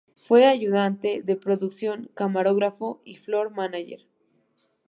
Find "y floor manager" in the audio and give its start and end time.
3.05-3.99